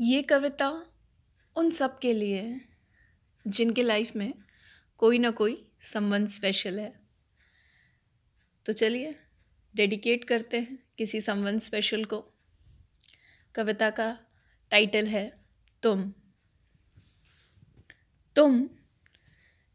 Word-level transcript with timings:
ये 0.00 0.22
कविता 0.22 0.86
उन 1.56 1.70
सब 1.70 1.98
के 1.98 2.12
लिए 2.12 2.42
है, 2.42 2.60
जिनके 3.46 3.82
लाइफ 3.82 4.16
में 4.16 4.34
कोई 4.98 5.18
ना 5.18 5.30
कोई 5.30 5.68
समवन 5.92 6.26
स्पेशल 6.26 6.80
है। 6.80 7.00
तो 8.66 8.72
चलिए 8.72 9.16
डेडिकेट 9.76 10.24
करते 10.24 10.60
हैं 10.60 10.78
किसी 10.98 11.20
संबंध 11.20 11.60
स्पेशल 11.60 12.04
को। 12.04 12.24
कविता 13.54 13.90
का 13.90 14.18
टाइटल 14.70 15.06
है, 15.06 15.44
तुम। 15.82 16.14
तुम, 18.36 18.68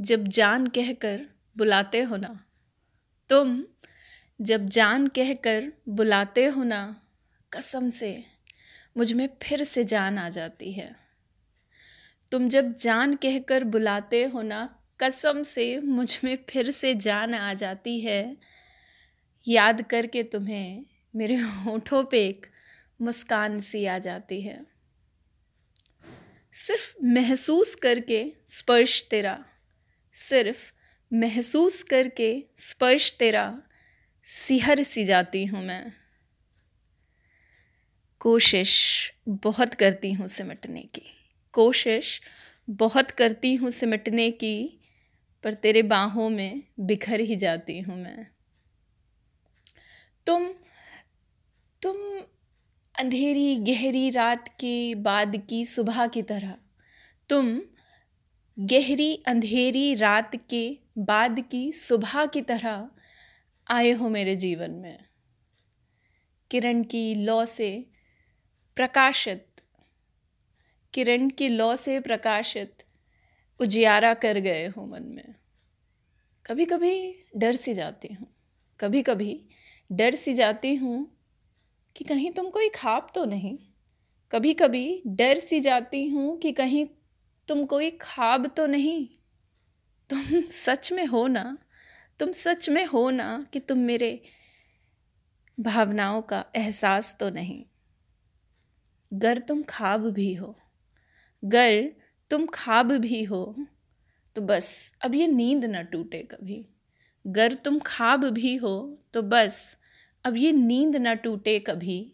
जब 0.00 0.24
जान 0.24 0.66
कहकर 0.66 1.26
बुलाते 1.56 2.00
हो 2.00 2.16
ना। 2.16 2.44
तुम, 3.28 3.64
जब 4.40 4.66
जान 4.66 5.06
कहकर 5.06 5.72
बुलाते 5.88 6.44
हो 6.44 6.62
ना, 6.62 7.02
कसम 7.52 7.90
से 7.90 8.39
मुझमें 8.96 9.28
फिर 9.42 9.64
से 9.64 9.84
जान 9.84 10.18
आ 10.18 10.28
जाती 10.28 10.72
है। 10.72 10.96
तुम 12.32 12.48
जब 12.48 12.74
जान 12.74 13.14
कहकर 13.14 13.64
बुलाते 13.64 14.24
हो 14.24 14.42
ना, 14.42 14.78
कसम 15.00 15.42
से 15.42 15.80
मुझमें 15.80 16.38
फिर 16.50 16.70
से 16.70 16.94
जान 16.94 17.34
आ 17.34 17.54
जाती 17.54 18.00
है। 18.00 18.36
याद 19.48 19.82
करके 19.82 20.22
तुम्हें 20.22 20.84
मेरे 21.16 21.34
होठों 21.36 22.04
पे 22.04 22.28
एक 22.28 22.46
मुस्कान 23.02 23.60
सी 23.60 23.86
आ 23.86 23.98
जाती 23.98 24.40
है। 24.40 24.66
सिर्फ़ 26.54 26.94
महसूस 27.04 27.74
करके 27.74 28.32
स्पर्श 28.48 29.06
तेरा, 29.10 29.44
सिर्फ़ 30.14 30.72
महसूस 31.14 31.82
करके 31.82 32.44
स्पर्श 32.58 33.16
तेरा 33.18 33.62
सिहर 34.24 34.82
सी 34.82 35.04
जाती 35.04 35.44
हूँ 35.44 35.64
मैं। 35.64 35.99
कोशिश 38.20 39.12
बहुत 39.28 39.74
करती 39.74 40.12
हूँ 40.12 40.28
सिमटने 40.28 40.82
की। 40.82 41.02
कोशिश 41.52 42.20
बहुत 42.70 43.10
करती 43.10 43.54
हूँ 43.54 43.70
सिमटने 43.70 44.30
की, 44.30 44.80
पर 45.44 45.54
तेरे 45.54 45.82
बाहों 45.82 46.30
में 46.30 46.62
बिखर 46.80 47.20
ही 47.20 47.36
जाती 47.36 47.80
हूँ 47.80 47.96
मैं। 47.96 48.26
तुम 50.26 50.48
तुम 51.82 51.96
अंधेरी 52.98 53.56
गहरी 53.56 54.10
रात 54.10 54.48
के 54.48 54.94
बाद 54.94 55.36
की 55.48 55.64
सुबह 55.64 56.06
की 56.06 56.22
तरह, 56.22 56.54
तुम 57.28 57.60
गहरी 58.58 59.22
अंधेरी 59.26 59.94
रात 59.94 60.36
के 60.50 60.78
बाद 60.98 61.40
की 61.40 61.72
सुबह 61.72 62.26
की 62.26 62.42
तरह 62.42 62.88
आए 63.70 63.90
हो 63.90 64.08
मेरे 64.08 64.36
जीवन 64.36 64.70
में। 64.70 64.98
किरण 66.50 66.82
की 66.82 67.14
लौ 67.14 67.44
से 67.44 67.89
प्रकाशित। 68.76 69.46
किरण 70.94 71.28
की 71.28 71.48
लौ 71.48 71.76
से 71.76 72.00
प्रकाशित 72.00 72.82
उजियारा 73.60 74.14
कर 74.14 74.38
गए 74.38 74.66
हो 74.66 74.86
मन 74.86 75.02
में। 75.02 75.34
कभी 76.46 76.64
कभी 76.64 77.24
डर 77.36 77.56
सी 77.56 77.74
जाती 77.74 78.08
हूँ। 78.08 78.26
कभी 78.80 79.02
कभी 79.02 79.48
डर 79.92 80.14
सी 80.14 80.34
जाती 80.34 80.74
हूँ 80.74 81.16
कि 81.96 82.04
कहीं 82.04 82.30
तुम 82.30 82.50
कोई 82.50 82.68
खाब 82.68 83.12
तो 83.14 83.24
नहीं। 83.24 83.58
कभी 84.32 84.54
कभी 84.54 85.02
डर 85.06 85.38
सी 85.38 85.60
जाती 85.60 86.08
हूँ 86.08 86.38
कि 86.38 86.52
कहीं 86.52 86.86
तुम 87.48 87.66
कोई 87.66 87.90
खाब 87.90 88.46
तो 88.46 88.66
नहीं। 88.66 89.06
तुम 90.10 90.22
सच 90.50 90.92
में 90.92 91.06
हो 91.06 91.26
ना? 91.26 91.58
तुम 92.18 92.32
सच 92.32 92.68
में 92.68 92.86
हो 92.86 93.10
ना 93.10 93.44
कि 93.52 93.60
तुम 93.60 93.78
मेरे 93.78 94.22
भावनाओं 95.60 96.22
का 96.22 96.44
एहसास 96.56 97.16
तो 97.20 97.30
नहीं। 97.30 97.64
गर 99.14 99.38
तुम 99.38 99.62
खाब 99.62 100.10
भी 100.10 100.34
हो। 100.34 100.58
गर 101.44 101.92
तुम 102.30 102.46
खाब 102.46 102.92
भी 102.92 103.24
हो। 103.24 103.56
तो 104.36 104.42
बस, 104.42 104.96
अब 105.04 105.14
ये 105.14 105.26
नींद 105.26 105.64
ना 105.64 105.82
टूटे 105.82 106.22
कभी। 106.22 106.66
गर 107.26 107.54
तुम 107.54 107.78
खाब 107.78 108.24
भी 108.24 108.56
हो 108.56 109.02
तो 109.14 109.22
बस, 109.22 109.76
अब 110.24 110.36
ये 110.36 110.52
नींद 110.52 110.96
ना 110.96 111.14
टूटे 111.14 111.58
कभी। 111.58 112.12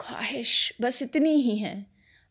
ख्वाहिश 0.00 0.72
बस 0.80 1.02
इतनी 1.02 1.40
ही 1.40 1.58
है। 1.58 1.86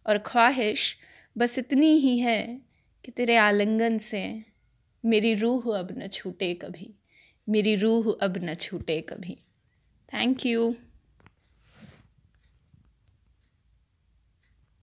और 0.08 0.18
ख्वाहिश 0.18 0.98
बस 1.38 1.60
इतनी 1.60 1.98
ही 1.98 2.20
है 2.20 2.62
कि 3.06 3.12
तेरे 3.12 3.36
आलिंगन 3.36 3.98
से 3.98 4.44
मेरी 5.06 5.34
रूह 5.34 5.78
अब 5.80 5.88
न 5.98 6.08
छूटे 6.08 6.54
कभी। 6.54 6.96
मेरी 7.50 7.76
रूह 7.76 8.18
अब 8.22 8.38
न 8.38 8.54
छूटे 8.54 9.02
कभी। 9.02 9.38
Thank 10.14 10.46
you 10.46 10.76